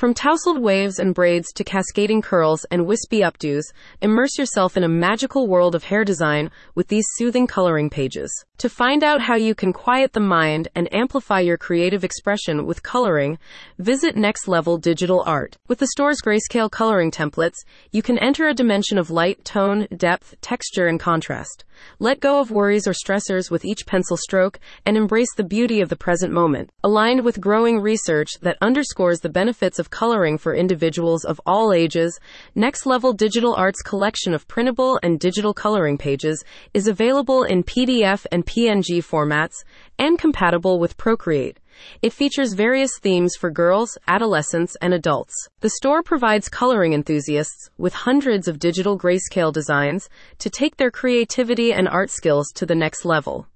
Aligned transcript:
From 0.00 0.14
tousled 0.14 0.62
waves 0.62 0.98
and 0.98 1.14
braids 1.14 1.52
to 1.52 1.62
cascading 1.62 2.22
curls 2.22 2.64
and 2.70 2.86
wispy 2.86 3.20
updos, 3.20 3.64
immerse 4.00 4.38
yourself 4.38 4.78
in 4.78 4.82
a 4.82 4.88
magical 4.88 5.46
world 5.46 5.74
of 5.74 5.84
hair 5.84 6.06
design 6.06 6.50
with 6.74 6.88
these 6.88 7.04
soothing 7.16 7.46
coloring 7.46 7.90
pages. 7.90 8.32
To 8.60 8.70
find 8.70 9.04
out 9.04 9.20
how 9.20 9.36
you 9.36 9.54
can 9.54 9.74
quiet 9.74 10.14
the 10.14 10.20
mind 10.20 10.68
and 10.74 10.90
amplify 10.94 11.40
your 11.40 11.58
creative 11.58 12.02
expression 12.02 12.64
with 12.64 12.82
coloring, 12.82 13.38
visit 13.78 14.16
Next 14.16 14.48
Level 14.48 14.78
Digital 14.78 15.22
Art. 15.26 15.58
With 15.68 15.80
the 15.80 15.88
store's 15.88 16.22
grayscale 16.24 16.70
coloring 16.70 17.10
templates, 17.10 17.64
you 17.90 18.00
can 18.00 18.18
enter 18.18 18.48
a 18.48 18.54
dimension 18.54 18.96
of 18.96 19.10
light, 19.10 19.44
tone, 19.44 19.86
depth, 19.94 20.34
texture, 20.40 20.86
and 20.86 20.98
contrast. 20.98 21.64
Let 21.98 22.20
go 22.20 22.40
of 22.40 22.50
worries 22.50 22.86
or 22.86 22.92
stressors 22.92 23.50
with 23.50 23.64
each 23.64 23.86
pencil 23.86 24.16
stroke 24.16 24.60
and 24.84 24.96
embrace 24.96 25.34
the 25.34 25.44
beauty 25.44 25.80
of 25.80 25.88
the 25.88 25.96
present 25.96 26.32
moment. 26.32 26.70
Aligned 26.84 27.24
with 27.24 27.40
growing 27.40 27.80
research 27.80 28.32
that 28.42 28.58
underscores 28.60 29.20
the 29.20 29.30
benefits 29.30 29.78
of 29.78 29.89
coloring 29.90 30.38
for 30.38 30.54
individuals 30.54 31.24
of 31.24 31.40
all 31.44 31.72
ages, 31.72 32.18
Next 32.54 32.86
Level 32.86 33.12
Digital 33.12 33.54
Art's 33.54 33.82
collection 33.82 34.32
of 34.32 34.48
printable 34.48 34.98
and 35.02 35.20
digital 35.20 35.52
coloring 35.52 35.98
pages 35.98 36.44
is 36.72 36.86
available 36.86 37.42
in 37.42 37.64
PDF 37.64 38.26
and 38.32 38.46
PNG 38.46 38.98
formats 38.98 39.64
and 39.98 40.18
compatible 40.18 40.78
with 40.78 40.96
Procreate. 40.96 41.58
It 42.02 42.12
features 42.12 42.52
various 42.52 42.98
themes 42.98 43.36
for 43.36 43.50
girls, 43.50 43.96
adolescents, 44.06 44.76
and 44.80 44.92
adults. 44.92 45.34
The 45.60 45.70
store 45.70 46.02
provides 46.02 46.48
coloring 46.48 46.92
enthusiasts 46.92 47.70
with 47.78 47.94
hundreds 47.94 48.48
of 48.48 48.58
digital 48.58 48.98
grayscale 48.98 49.52
designs 49.52 50.08
to 50.38 50.50
take 50.50 50.76
their 50.76 50.90
creativity 50.90 51.72
and 51.72 51.88
art 51.88 52.10
skills 52.10 52.48
to 52.54 52.66
the 52.66 52.74
next 52.74 53.04
level. 53.04 53.46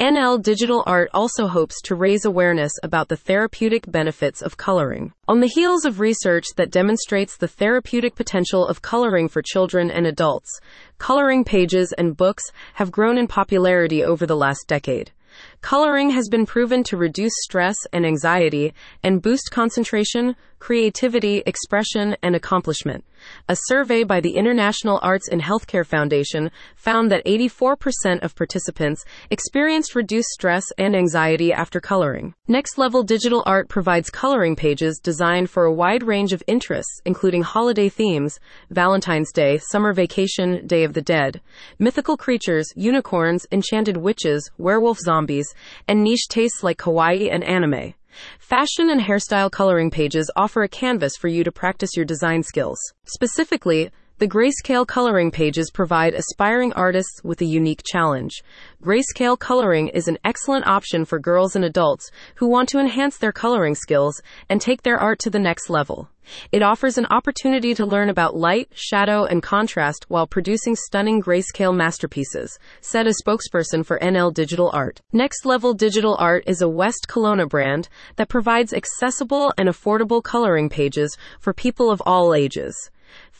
NL 0.00 0.42
Digital 0.42 0.82
Art 0.86 1.10
also 1.12 1.46
hopes 1.46 1.80
to 1.82 1.94
raise 1.94 2.24
awareness 2.24 2.72
about 2.82 3.08
the 3.08 3.16
therapeutic 3.16 3.90
benefits 3.90 4.42
of 4.42 4.56
coloring. 4.56 5.12
On 5.28 5.40
the 5.40 5.52
heels 5.54 5.84
of 5.84 6.00
research 6.00 6.46
that 6.56 6.70
demonstrates 6.70 7.36
the 7.36 7.48
therapeutic 7.48 8.14
potential 8.14 8.66
of 8.66 8.82
coloring 8.82 9.28
for 9.28 9.42
children 9.42 9.90
and 9.90 10.06
adults, 10.06 10.60
coloring 10.98 11.44
pages 11.44 11.92
and 11.92 12.16
books 12.16 12.44
have 12.74 12.92
grown 12.92 13.18
in 13.18 13.26
popularity 13.26 14.04
over 14.04 14.26
the 14.26 14.36
last 14.36 14.66
decade. 14.66 15.12
Coloring 15.60 16.10
has 16.10 16.28
been 16.28 16.44
proven 16.44 16.82
to 16.84 16.96
reduce 16.96 17.32
stress 17.36 17.76
and 17.92 18.04
anxiety 18.04 18.74
and 19.02 19.22
boost 19.22 19.50
concentration, 19.50 20.36
creativity, 20.62 21.42
expression, 21.44 22.16
and 22.22 22.36
accomplishment. 22.36 23.04
A 23.48 23.56
survey 23.66 24.04
by 24.04 24.20
the 24.20 24.36
International 24.36 25.00
Arts 25.02 25.28
in 25.28 25.40
Healthcare 25.40 25.84
Foundation 25.84 26.52
found 26.76 27.10
that 27.10 27.24
84% 27.24 28.22
of 28.22 28.36
participants 28.36 29.04
experienced 29.28 29.96
reduced 29.96 30.28
stress 30.28 30.64
and 30.78 30.94
anxiety 30.94 31.52
after 31.52 31.80
coloring. 31.80 32.34
Next 32.46 32.78
Level 32.78 33.02
Digital 33.02 33.42
Art 33.44 33.68
provides 33.68 34.08
coloring 34.08 34.54
pages 34.54 35.00
designed 35.02 35.50
for 35.50 35.64
a 35.64 35.74
wide 35.74 36.04
range 36.04 36.32
of 36.32 36.44
interests, 36.46 37.00
including 37.04 37.42
holiday 37.42 37.88
themes, 37.88 38.38
Valentine's 38.70 39.32
Day, 39.32 39.58
summer 39.58 39.92
vacation, 39.92 40.64
Day 40.64 40.84
of 40.84 40.92
the 40.92 41.02
Dead, 41.02 41.40
mythical 41.80 42.16
creatures, 42.16 42.68
unicorns, 42.76 43.48
enchanted 43.50 43.96
witches, 43.96 44.48
werewolf 44.58 44.98
zombies, 44.98 45.52
and 45.88 46.04
niche 46.04 46.28
tastes 46.28 46.62
like 46.62 46.78
kawaii 46.78 47.28
and 47.32 47.42
anime. 47.42 47.94
Fashion 48.38 48.90
and 48.90 49.00
hairstyle 49.00 49.50
coloring 49.50 49.90
pages 49.90 50.30
offer 50.36 50.62
a 50.62 50.68
canvas 50.68 51.16
for 51.16 51.28
you 51.28 51.44
to 51.44 51.52
practice 51.52 51.96
your 51.96 52.04
design 52.04 52.42
skills. 52.42 52.78
Specifically, 53.04 53.90
the 54.22 54.28
Grayscale 54.28 54.86
coloring 54.86 55.32
pages 55.32 55.72
provide 55.72 56.14
aspiring 56.14 56.72
artists 56.74 57.24
with 57.24 57.40
a 57.40 57.44
unique 57.44 57.82
challenge. 57.84 58.44
Grayscale 58.80 59.36
coloring 59.36 59.88
is 59.88 60.06
an 60.06 60.16
excellent 60.24 60.64
option 60.64 61.04
for 61.04 61.18
girls 61.18 61.56
and 61.56 61.64
adults 61.64 62.08
who 62.36 62.46
want 62.46 62.68
to 62.68 62.78
enhance 62.78 63.18
their 63.18 63.32
coloring 63.32 63.74
skills 63.74 64.22
and 64.48 64.60
take 64.60 64.82
their 64.82 64.96
art 64.96 65.18
to 65.18 65.28
the 65.28 65.40
next 65.40 65.68
level. 65.68 66.08
It 66.52 66.62
offers 66.62 66.98
an 66.98 67.06
opportunity 67.06 67.74
to 67.74 67.84
learn 67.84 68.08
about 68.08 68.36
light, 68.36 68.68
shadow, 68.72 69.24
and 69.24 69.42
contrast 69.42 70.04
while 70.08 70.28
producing 70.28 70.76
stunning 70.76 71.20
grayscale 71.20 71.74
masterpieces, 71.74 72.60
said 72.80 73.08
a 73.08 73.12
spokesperson 73.24 73.84
for 73.84 73.98
NL 73.98 74.32
Digital 74.32 74.70
Art. 74.72 75.00
Next 75.12 75.44
Level 75.44 75.74
Digital 75.74 76.16
Art 76.20 76.44
is 76.46 76.62
a 76.62 76.68
West 76.68 77.06
Kelowna 77.08 77.48
brand 77.48 77.88
that 78.14 78.28
provides 78.28 78.72
accessible 78.72 79.52
and 79.58 79.68
affordable 79.68 80.22
coloring 80.22 80.68
pages 80.68 81.18
for 81.40 81.52
people 81.52 81.90
of 81.90 82.00
all 82.06 82.34
ages. 82.34 82.88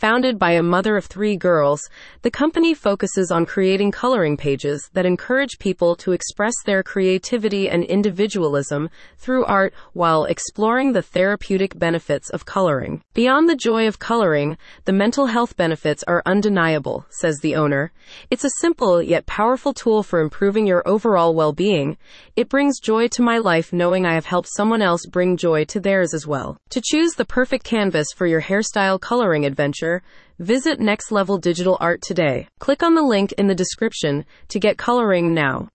Founded 0.00 0.38
by 0.38 0.52
a 0.52 0.62
mother 0.62 0.96
of 0.96 1.04
three 1.04 1.36
girls, 1.36 1.82
the 2.22 2.30
company 2.30 2.72
focuses 2.72 3.30
on 3.30 3.44
creating 3.44 3.90
coloring 3.90 4.34
pages 4.34 4.88
that 4.94 5.04
encourage 5.04 5.58
people 5.58 5.94
to 5.96 6.12
express 6.12 6.54
their 6.64 6.82
creativity 6.82 7.68
and 7.68 7.84
individualism 7.84 8.88
through 9.18 9.44
art 9.44 9.74
while 9.92 10.24
exploring 10.24 10.94
the 10.94 11.02
therapeutic 11.02 11.78
benefits 11.78 12.30
of 12.30 12.46
coloring. 12.46 13.02
Beyond 13.12 13.46
the 13.46 13.54
joy 13.54 13.86
of 13.86 13.98
coloring, 13.98 14.56
the 14.86 14.94
mental 14.94 15.26
health 15.26 15.54
benefits 15.58 16.02
are 16.04 16.22
undeniable, 16.24 17.04
says 17.10 17.36
the 17.40 17.54
owner. 17.54 17.92
It's 18.30 18.44
a 18.44 18.56
simple 18.60 19.02
yet 19.02 19.26
powerful 19.26 19.74
tool 19.74 20.02
for 20.02 20.22
improving 20.22 20.66
your 20.66 20.82
overall 20.88 21.34
well 21.34 21.52
being. 21.52 21.98
It 22.36 22.48
brings 22.48 22.80
joy 22.80 23.08
to 23.08 23.22
my 23.22 23.36
life 23.36 23.70
knowing 23.70 24.06
I 24.06 24.14
have 24.14 24.24
helped 24.24 24.48
someone 24.50 24.80
else 24.80 25.04
bring 25.04 25.36
joy 25.36 25.66
to 25.66 25.78
theirs 25.78 26.14
as 26.14 26.26
well. 26.26 26.56
To 26.70 26.80
choose 26.82 27.12
the 27.12 27.26
perfect 27.26 27.64
canvas 27.64 28.06
for 28.16 28.26
your 28.26 28.40
hairstyle 28.40 28.98
coloring 28.98 29.44
adventure, 29.44 29.89
visit 30.38 30.80
Next 30.80 31.12
Level 31.12 31.36
Digital 31.36 31.76
Art 31.80 32.00
today. 32.00 32.48
Click 32.58 32.82
on 32.82 32.94
the 32.94 33.02
link 33.02 33.32
in 33.32 33.46
the 33.46 33.54
description 33.54 34.24
to 34.48 34.58
get 34.58 34.78
coloring 34.78 35.34
now. 35.34 35.68